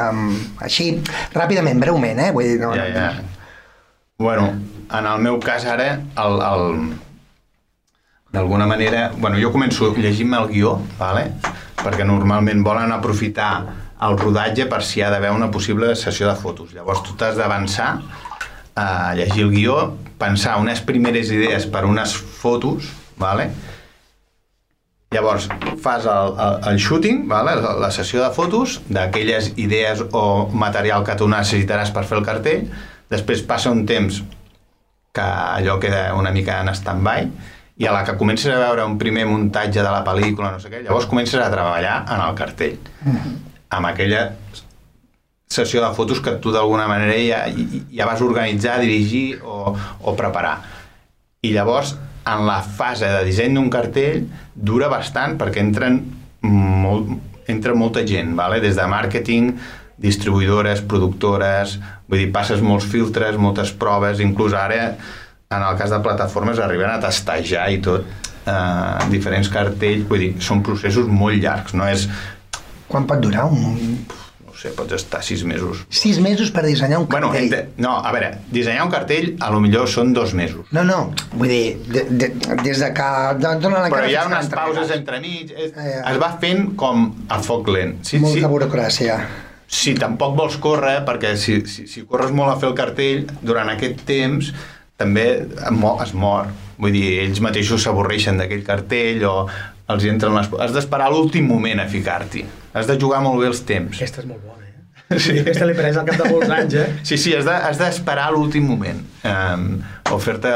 [0.00, 0.30] Um,
[0.62, 0.92] així,
[1.34, 2.30] ràpidament, breument, eh?
[2.32, 3.08] Vull dir, no, ja, ja.
[4.22, 4.52] Bueno,
[4.86, 5.90] en el meu cas ara,
[6.24, 6.76] el, el,
[8.32, 9.10] d'alguna manera...
[9.16, 11.26] Bueno, jo començo llegint-me el guió, vale?
[11.80, 13.50] perquè normalment volen aprofitar
[14.04, 16.74] el rodatge per si hi ha d'haver una possible sessió de fotos.
[16.76, 17.90] Llavors tu t'has d'avançar
[18.76, 19.76] a llegir el guió,
[20.20, 23.50] pensar unes primeres idees per unes fotos, vale?
[25.10, 25.48] Llavors,
[25.82, 27.56] fas el, el, el shooting, vale?
[27.58, 32.68] la, sessió de fotos, d'aquelles idees o material que tu necessitaràs per fer el cartell,
[33.10, 34.20] després passa un temps
[35.10, 37.26] que allò queda una mica en stand-by,
[37.80, 40.70] i a la que comences a veure un primer muntatge de la pel·lícula, no sé
[40.70, 42.78] què, llavors comences a treballar en el cartell.
[43.02, 43.36] Mm -hmm.
[43.70, 44.22] Amb aquella
[45.50, 47.40] sessió de fotos que tu d'alguna manera ja,
[47.90, 50.60] ja vas organitzar, dirigir o, o preparar.
[51.42, 51.96] I llavors,
[52.30, 55.98] en la fase de disseny d'un cartell, dura bastant perquè entren
[56.46, 57.10] molt,
[57.50, 58.60] entra molta gent, vale?
[58.62, 59.50] des de màrqueting,
[60.00, 61.74] distribuïdores, productores,
[62.06, 64.78] vull dir, passes molts filtres, moltes proves, inclús ara
[65.50, 70.32] en el cas de plataformes arriben a testejar i tot eh, diferents cartells, vull dir,
[70.38, 72.06] són processos molt llargs, no és...
[72.90, 73.98] Quan pot durar un...
[74.60, 75.86] Sé, pots estar sis mesos.
[75.88, 77.46] Sis mesos per dissenyar un cartell?
[77.48, 80.66] Bueno, no, a veure, dissenyar un cartell a lo millor són dos mesos.
[80.76, 80.98] No, no,
[81.32, 82.28] vull dir, de, de,
[82.60, 83.06] des de que
[83.40, 87.40] dona la Però hi ha unes pauses entremig, es, eh, es va fent com a
[87.46, 87.96] foc lent.
[88.04, 89.16] Sí, Molta sí, burocràcia.
[89.80, 93.72] Si tampoc vols córrer, perquè si, si, si corres molt a fer el cartell, durant
[93.72, 94.52] aquest temps
[95.00, 96.52] també es mor.
[96.80, 99.34] Vull dir, ells mateixos s'avorreixen d'aquell cartell o
[99.92, 100.48] els entren les...
[100.60, 102.44] Has d'esperar l'últim moment a ficar-t'hi.
[102.74, 103.96] Has de jugar molt bé els temps.
[103.96, 105.18] Aquesta és molt bona, eh?
[105.18, 105.34] Sí.
[105.42, 106.86] Aquesta l'he pres al cap de molts anys, eh?
[107.02, 109.02] Sí, sí, has d'esperar de, l'últim moment.
[109.26, 109.66] Um,
[110.10, 110.52] o fer-te...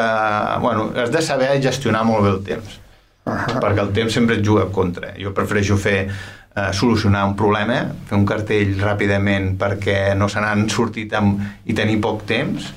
[0.62, 2.78] Bueno, has de saber gestionar molt bé el temps.
[3.24, 3.58] Uh -huh.
[3.58, 5.14] Perquè el temps sempre et juga contra.
[5.18, 10.68] Jo prefereixo fer uh, solucionar un problema, fer un cartell ràpidament perquè no se n'han
[10.68, 12.72] sortit amb, i tenir poc temps,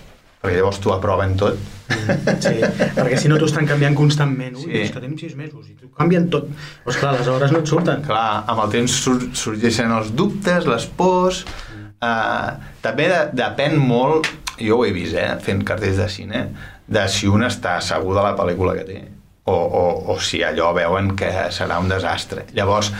[0.48, 1.60] perquè llavors t'ho aproven tot.
[2.44, 2.56] Sí,
[2.98, 4.58] perquè si no t'ho estan canviant constantment.
[4.60, 4.82] Ui, sí.
[4.86, 6.48] és que tenim sis mesos i t'ho canvien tot.
[6.86, 8.04] Doncs clar, les hores no et surten.
[8.08, 11.46] Clar, amb el temps sur sorgeixen els dubtes, les pors...
[11.98, 14.28] Uh, també de, depèn molt,
[14.62, 16.44] jo ho he vist, eh, fent cartells de cine,
[16.86, 19.00] de si un està segur de la pel·lícula que té
[19.48, 22.46] o, o, o si allò veuen que serà un desastre.
[22.54, 22.92] Llavors,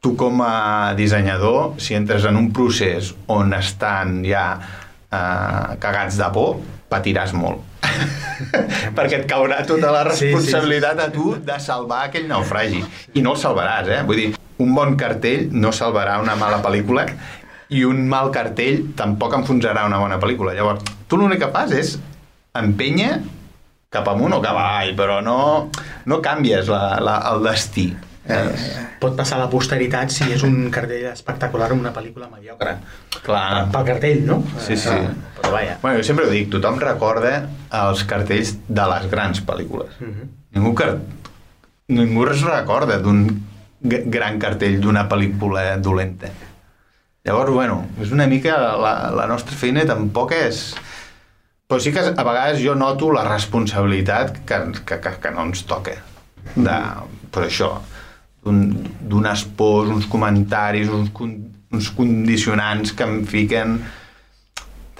[0.00, 4.44] tu com a dissenyador, si entres en un procés on estan ja
[5.12, 7.66] eh, cagats de por, patiràs molt.
[8.96, 11.08] perquè et caurà tota la responsabilitat sí, sí, sí.
[11.08, 12.84] a tu de salvar aquell naufragi.
[13.14, 14.00] I no el salvaràs, eh?
[14.06, 17.06] Vull dir, un bon cartell no salvarà una mala pel·lícula
[17.70, 20.54] i un mal cartell tampoc enfonsarà una bona pel·lícula.
[20.56, 21.96] Llavors, tu l'únic que fas és
[22.58, 23.12] empènyer
[23.90, 25.40] cap amunt o cap avall, però no,
[26.06, 27.88] no canvies la, la, el destí.
[28.28, 32.76] Eh, pot passar a la posteritat si és un cartell espectacular en una pel·lícula mediocre.
[33.24, 33.68] Clar.
[33.72, 34.42] Pel cartell, no?
[34.60, 34.92] Sí, sí.
[34.92, 35.78] Eh, però vaja.
[35.82, 37.32] Bueno, jo sempre ho dic, tothom recorda
[37.80, 39.96] els cartells de les grans pel·lícules.
[40.00, 40.12] Uh mhm.
[40.18, 40.28] -huh.
[40.50, 40.98] Ningú, car...
[41.88, 43.42] Ningú es recorda d'un
[43.80, 46.28] gran cartell d'una pel·lícula dolenta.
[47.24, 50.74] Llavors, bueno, és una mica la, la nostra feina tampoc és...
[51.70, 55.62] Però sí que a vegades jo noto la responsabilitat que, que, que, que no ens
[55.62, 55.92] toca.
[56.56, 56.78] De,
[57.30, 57.76] per això,
[58.44, 61.10] d'unes pors, uns comentaris, uns,
[61.72, 63.80] uns condicionants que em fiquen...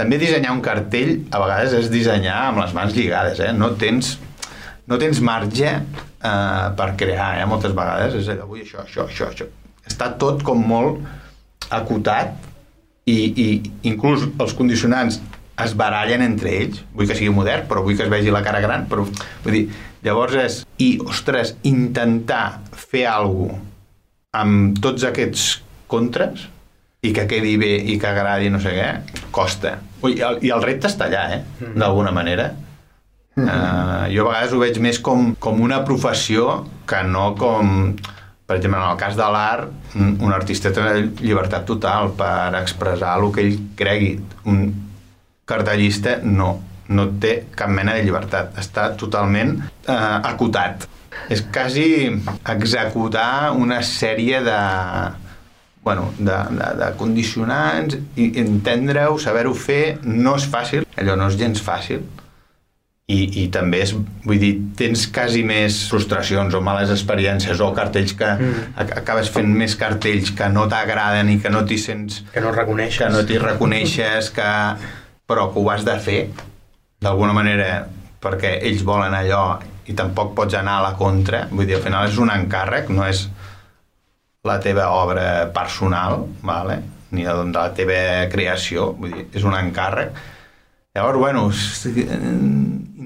[0.00, 3.50] També dissenyar un cartell a vegades és dissenyar amb les mans lligades, eh?
[3.52, 4.14] No tens,
[4.88, 7.48] no tens marge eh, per crear, eh?
[7.48, 9.48] Moltes vegades és allò, vull això, això, això, això.
[9.84, 11.02] Està tot com molt
[11.68, 12.32] acotat
[13.04, 13.46] i, i
[13.90, 15.20] inclús els condicionants
[15.60, 16.80] es barallen entre ells.
[16.96, 19.66] Vull que sigui modern, però vull que es vegi la cara gran, però vull dir,
[20.04, 23.68] Llavors és, i, ostres, intentar fer alguna cosa
[24.30, 25.44] amb tots aquests
[25.90, 26.46] contres
[27.02, 28.88] i que quedi bé i que agradi no sé què,
[29.34, 29.78] costa.
[30.04, 31.40] Ui, i, el, I el repte està allà, eh?
[31.58, 31.72] Mm.
[31.80, 32.50] D'alguna manera.
[33.40, 37.94] Uh, jo a vegades ho veig més com, com una professió que no com...
[38.50, 40.82] Per exemple, en el cas de l'art, un artista té
[41.20, 44.16] llibertat total per expressar el que ell cregui.
[44.50, 44.64] Un
[45.46, 46.56] cartellista no
[46.90, 50.88] no té cap mena de llibertat, està totalment eh, acotat.
[51.30, 51.86] És quasi
[52.50, 54.60] executar una sèrie de,
[55.82, 61.38] bueno, de, de, de condicionants i entendre-ho, saber-ho fer, no és fàcil, allò no és
[61.40, 62.04] gens fàcil,
[63.10, 68.14] i, i també és, vull dir, tens quasi més frustracions o males experiències o cartells
[68.18, 68.76] que mm.
[69.00, 72.20] acabes fent més cartells que no t'agraden i que no t'hi sents...
[72.30, 73.02] Que no reconeixes.
[73.02, 74.52] Que no t'hi reconeixes, que...
[75.30, 76.20] però que ho has de fer
[77.00, 77.86] d'alguna manera
[78.20, 79.44] perquè ells volen allò
[79.88, 83.06] i tampoc pots anar a la contra, vull dir, al final és un encàrrec, no
[83.08, 83.24] és
[84.46, 86.80] la teva obra personal, vale?
[87.10, 90.14] ni de la teva creació, vull dir, és un encàrrec.
[90.94, 91.50] Llavors, bueno,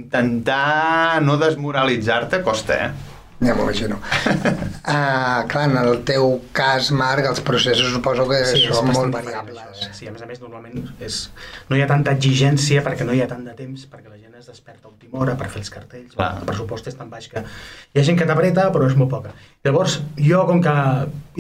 [0.05, 3.14] intentar no desmoralitzar-te costa, eh?
[3.45, 3.99] Ja m'ho imagino.
[3.99, 9.89] uh, clar, en el teu cas, Marc, els processos suposo que sí, són molt variables.
[9.93, 11.27] Sí, a més a més, normalment és...
[11.69, 14.39] no hi ha tanta exigència perquè no hi ha tant de temps, perquè la gent
[14.41, 16.31] es desperta a última hora per fer els cartells, clar.
[16.41, 19.35] el pressupost és tan baix que hi ha gent que t'apreta, però és molt poca.
[19.67, 20.75] Llavors, jo, com que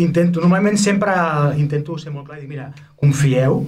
[0.05, 1.15] intento, normalment sempre
[1.61, 3.63] intento ser molt clar i dir, mira, confieu,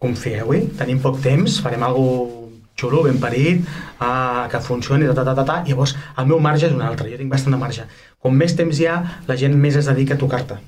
[0.00, 2.39] confieu-hi, tenim poc temps, farem alguna
[2.80, 3.62] xulo, ben parit,
[4.00, 7.10] uh, que funcioni, ta, ta, ta, ta, ta, llavors el meu marge és un altre,
[7.12, 7.86] jo tinc bastant de marge.
[8.20, 10.60] Com més temps hi ha, la gent més es dedica a tocar-te.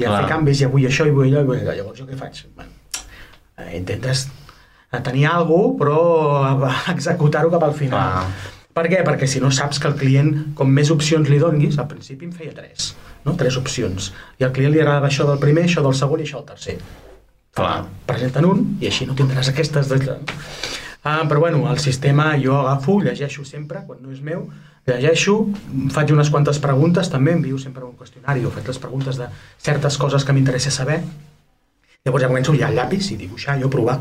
[0.00, 0.20] I a Clar.
[0.22, 1.76] fer canvis, i vull això, i vull allò, i vull allò.
[1.76, 2.46] Llavors jo què faig?
[2.56, 3.04] Bueno,
[3.60, 4.30] eh, intentes
[4.98, 6.00] tenir alguna però
[6.94, 8.00] executar-ho cap al final.
[8.00, 8.56] Clar.
[8.70, 9.02] Per què?
[9.06, 12.32] Perquè si no saps que el client, com més opcions li donguis, al principi em
[12.32, 12.92] feia tres,
[13.26, 13.34] no?
[13.38, 14.12] tres opcions.
[14.38, 16.76] I al client li agradava això del primer, això del segon i això del tercer.
[17.58, 17.80] Clar.
[18.06, 19.90] Presenten un i així no tindràs aquestes...
[19.90, 20.16] De...
[21.02, 24.44] Ah, però bueno, el sistema jo agafo, llegeixo sempre, quan no és meu,
[24.86, 25.36] llegeixo,
[25.94, 29.96] faig unes quantes preguntes, també envio sempre un qüestionari, o faig les preguntes de certes
[30.00, 31.00] coses que m'interessa saber,
[32.04, 34.00] llavors ja començo ja el llapis i dibuixar, jo provar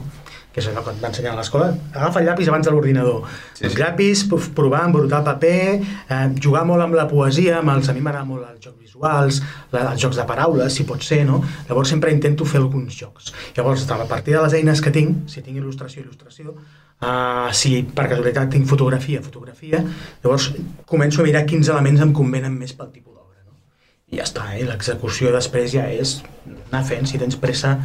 [0.50, 3.28] que és el que et va ensenyar a l'escola, agafa el llapis abans de l'ordinador.
[3.54, 3.66] Sí, sí.
[3.68, 4.24] El llapis,
[4.58, 5.76] provar, embrutar paper,
[6.10, 9.44] eh, jugar molt amb la poesia, amb els, a mi m'agrada molt els jocs visuals,
[9.72, 11.44] la, els jocs de paraules, si pot ser, no?
[11.70, 13.30] Llavors sempre intento fer alguns jocs.
[13.58, 16.58] Llavors, a partir de les eines que tinc, si tinc il·lustració, il·lustració,
[17.00, 19.80] Uh, si per casualitat tinc fotografia, fotografia,
[20.20, 20.50] llavors
[20.90, 23.46] començo a mirar quins elements em convenen més pel tipus d'obra.
[23.46, 23.56] No?
[24.12, 24.66] I ja està, eh?
[24.68, 26.18] l'execució després ja és
[26.68, 27.78] anar fent, si tens pressa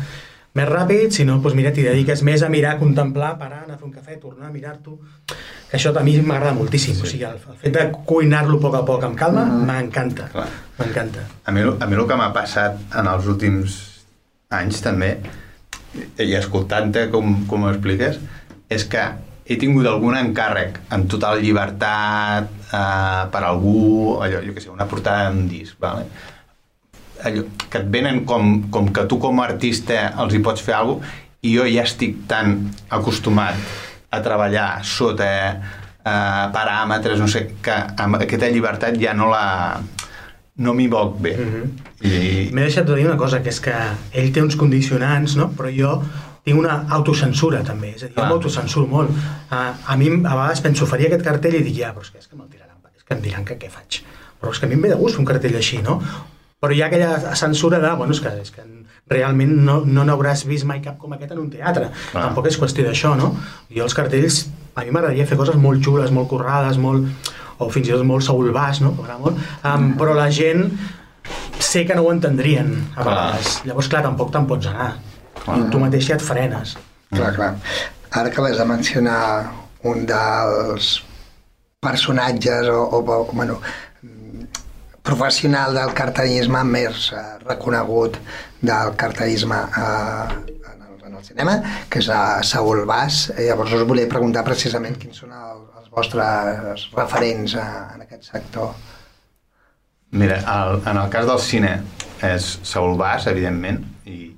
[0.54, 3.74] més ràpid, si no, doncs mira, t'hi dediques més a mirar, a contemplar, parar, anar
[3.74, 7.02] a fer un cafè, tornar a mirar-t'ho, que això a mi m'agrada moltíssim, sí.
[7.02, 9.64] o sigui, el, el fet de cuinar-lo a poc a poc amb calma mm.
[9.70, 10.28] m'encanta,
[10.78, 11.26] m'encanta.
[11.42, 13.80] A mi, a mi el que m'ha passat en els últims
[14.54, 15.16] anys també,
[16.22, 18.22] i escoltant-te com, com ho expliques,
[18.68, 19.04] és que
[19.44, 24.88] he tingut algun encàrrec en total llibertat eh, per algú, allò, jo què sé, una
[24.88, 26.06] portada d'un disc, vale?
[27.24, 30.78] allò, que et venen com, com que tu com a artista els hi pots fer
[30.78, 32.54] alguna cosa i jo ja estic tan
[32.96, 33.58] acostumat
[34.14, 39.44] a treballar sota eh, paràmetres, no sé, que amb aquesta llibertat ja no la
[40.64, 41.34] no m'hi voc bé.
[41.36, 41.66] Mm -hmm.
[42.06, 42.50] I...
[42.52, 43.74] M'he deixat de dir una cosa, que és que
[44.12, 45.50] ell té uns condicionants, no?
[45.56, 46.02] però jo
[46.44, 48.28] tinc una autocensura també, és a dir, ah.
[48.28, 49.10] m'autocensuro molt.
[49.48, 52.20] Uh, a mi a vegades penso, faria aquest cartell i dic, ja, però és que,
[52.20, 54.02] és que me'l tiraran, és que em diran que què faig.
[54.40, 56.00] Però és que a mi em ve de gust un cartell així, no?
[56.60, 58.64] Però hi ha aquella censura de, bueno, és que, és que
[59.12, 61.90] realment no no n'hauràs vist mai cap com aquest en un teatre.
[62.12, 62.26] Ah.
[62.26, 63.34] Tampoc és qüestió d'això, no?
[63.72, 67.88] Jo els cartells, a mi m'agradaria fer coses molt xules, molt currades, molt o fins
[67.88, 68.92] i tot molt Saul Bass, no?
[69.20, 70.66] Molt, um, però la gent
[71.62, 73.60] sé que no ho entendrien a vegades.
[73.68, 74.92] Llavors, clar, tampoc te'n pots anar
[75.44, 75.60] clar.
[75.60, 76.76] i tu mateix ja et frenes.
[77.14, 77.54] Clar, clar.
[78.14, 79.20] Ara que vas a mencionar
[79.84, 80.94] un dels
[81.84, 83.58] personatges o, o, o bueno,
[85.04, 88.16] professional del cartellisme més eh, reconegut
[88.64, 90.38] del cartellisme eh,
[90.72, 91.58] en, el, en el cinema,
[91.92, 93.26] que és a eh, Saúl Bas.
[93.36, 98.30] Eh, llavors us volia preguntar precisament quins són el, els vostres referents eh, en aquest
[98.32, 98.72] sector.
[100.14, 101.74] Mira, el, en el cas del cine
[102.24, 104.30] és Saúl Bas, evidentment, i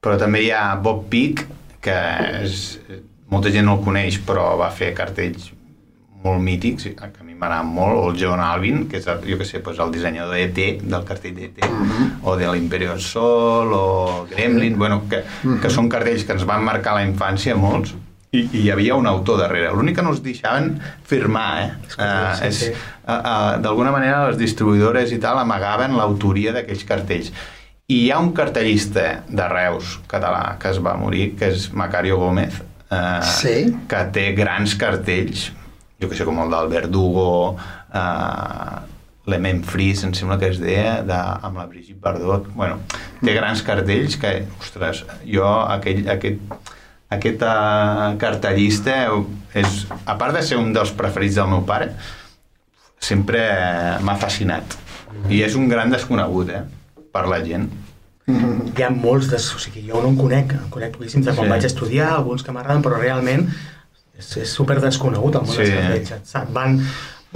[0.00, 1.44] però també hi ha Bob Peak,
[1.82, 1.98] que
[2.42, 2.78] és,
[3.30, 5.52] molta gent no el coneix, però va fer cartells
[6.26, 9.38] molt mítics, que a mi m'agrada molt, o el John Alvin, que és, el, jo
[9.38, 11.92] que sé, doncs el dissenyador d'ET, del cartell d'ET, uh mhm.
[11.92, 12.08] -huh.
[12.30, 15.60] o de l'Imperio Sol, o Gremlin, bueno, que, uh -huh.
[15.60, 17.94] que són cartells que ens van marcar la infància, molts,
[18.32, 19.72] i, i hi havia un autor darrere.
[19.72, 21.70] L'únic que no els deixaven firmar, eh?
[21.96, 22.70] Uh, sí, sí.
[23.06, 27.32] Uh, uh, D'alguna manera les distribuïdores i tal amagaven l'autoria d'aquells cartells.
[27.86, 32.16] I hi ha un cartellista de Reus català que es va morir, que és Macario
[32.18, 32.56] Gómez,
[32.90, 33.52] eh, sí?
[33.86, 35.52] que té grans cartells,
[36.02, 37.28] jo que sé, com el del Verdugo,
[37.94, 38.80] eh,
[39.30, 42.48] l'Ement Fris, em sembla que es deia, de, amb la Brigitte Bardot.
[42.58, 42.80] Bueno,
[43.20, 43.36] té mm.
[43.38, 46.56] grans cartells que, ostres, jo aquell, aquest,
[47.14, 48.96] aquest uh, cartellista
[49.54, 51.92] és, a part de ser un dels preferits del meu pare,
[52.98, 53.46] sempre
[54.02, 54.74] m'ha fascinat.
[55.30, 56.64] I és un gran desconegut, eh?
[57.16, 57.68] Per la gent.
[58.26, 61.46] Hi ha molts, de, o sigui, jo no en conec, en conec poquíssims de quan
[61.46, 61.52] sí.
[61.54, 63.46] vaig estudiar, alguns que m'agraden, però realment
[64.18, 66.34] és, és super desconegut el món sí, dels cartells.
[66.34, 66.42] Eh?
[66.56, 66.80] Van,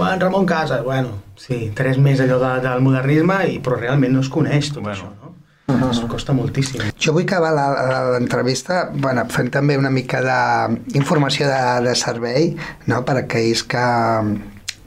[0.01, 4.25] van Ramon Casa, bueno, sí, tres més allò de, del modernisme, i, però realment no
[4.25, 4.97] es coneix tot bueno.
[4.97, 5.33] això, no?
[5.71, 5.87] Uh -huh.
[5.87, 6.81] Ens costa moltíssim.
[6.99, 13.05] Jo vull acabar l'entrevista bueno, fent també una mica d'informació de, de servei no?
[13.05, 13.85] per a aquells que,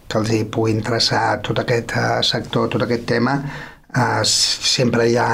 [0.09, 3.41] que els hi pugui interessar tot aquest eh, sector, tot aquest tema
[3.95, 5.31] uh, sempre hi ha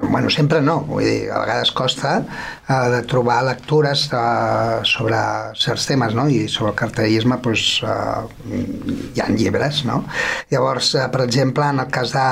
[0.00, 5.18] bueno, sempre no, vull dir, a vegades costa uh, de trobar lectures uh, sobre
[5.58, 6.28] certs temes, no?
[6.30, 10.04] I sobre el cartellisme, doncs, uh, hi ha llibres, no?
[10.52, 12.28] Llavors, uh, per exemple, en el cas de,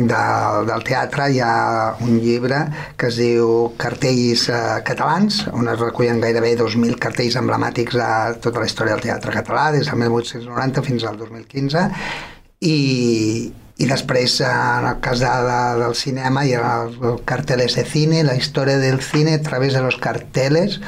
[0.00, 0.24] de,
[0.72, 1.54] del teatre hi ha
[2.02, 2.64] un llibre
[2.98, 8.62] que es diu Cartells uh, catalans, on es recullen gairebé 2.000 cartells emblemàtics de tota
[8.62, 11.88] la història del teatre català, des del 1890 fins al 2015,
[12.62, 12.78] i,
[13.80, 17.84] i després en el cas de, de, del cinema hi ha el, el carteles de
[17.88, 20.78] cine la història del cine a través de los carteles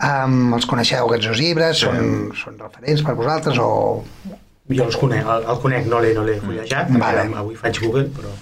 [0.00, 1.90] um, els coneixeu aquests dos llibres sí.
[1.90, 3.68] són, són referents per vosaltres o...
[4.72, 7.28] jo els conec, el, el conec no l'he no fullejat mm, vale.
[7.44, 8.32] avui faig Google però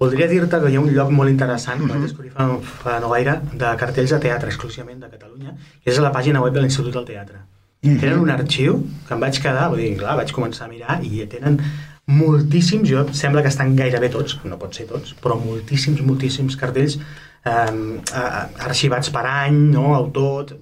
[0.00, 1.92] voldria dir-te que hi ha un lloc molt interessant mm -hmm.
[1.92, 2.48] que vaig descobrir fa,
[2.82, 6.40] fa no gaire de cartells de teatre exclusivament de Catalunya que és a la pàgina
[6.40, 8.00] web de l'Institut del Teatre mm -hmm.
[8.00, 11.26] tenen un arxiu que em vaig quedar vull dir, clar, vaig començar a mirar i
[11.26, 11.60] tenen
[12.06, 16.98] moltíssims, jo sembla que estan gairebé tots, no pot ser tots, però moltíssims, moltíssims cartells
[16.98, 17.62] eh,
[18.66, 20.52] arxivats per any, no, autor,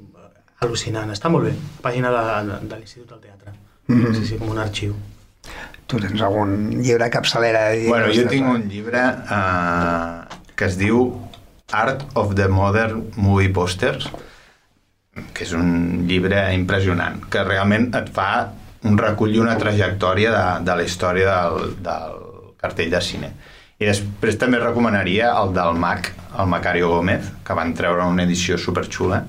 [0.63, 3.57] al·lucinant, està molt bé, pàgina de, de, de l'Institut del Teatre,
[3.89, 4.15] mm -hmm.
[4.15, 4.95] sí, sí, com un arxiu.
[5.87, 7.73] Tu tens algun llibre capçalera?
[7.89, 11.21] Bueno, jo tinc un llibre eh, que es diu
[11.73, 14.09] Art of the Modern Movie Posters,
[15.35, 18.53] que és un llibre impressionant, que realment et fa
[18.89, 22.21] un recull i una trajectòria de, de la història del, del
[22.63, 23.33] cartell de cine.
[23.83, 28.59] I després també recomanaria el del MAC, el Macario Gómez, que van treure una edició
[28.59, 29.23] superxula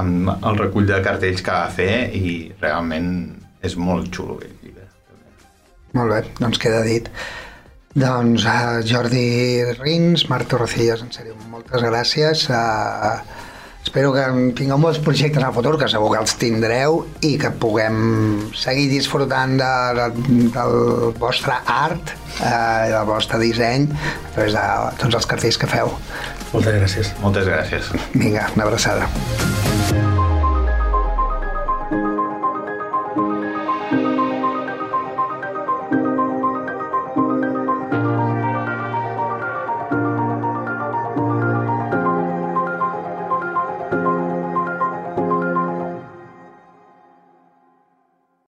[0.00, 3.10] amb el recull de cartells que va fer i realment
[3.62, 4.88] és molt xulo el llibre.
[5.92, 7.10] Molt bé, doncs queda dit.
[7.92, 9.26] Doncs a Jordi
[9.76, 12.46] Rins, Marta Rocillas, en sèrio, moltes gràcies.
[12.48, 13.20] Uh,
[13.82, 14.22] Espero que
[14.56, 17.98] tingueu molts projectes en el futur, que segur que els tindreu, i que puguem
[18.56, 20.06] seguir disfrutant de, de,
[20.54, 20.76] del
[21.18, 24.64] vostre art eh, i del vostre disseny a través de
[25.02, 25.92] tots els cartells que feu.
[26.54, 27.14] Moltes gràcies.
[27.24, 27.92] Moltes gràcies.
[28.14, 29.10] Vinga, una abraçada.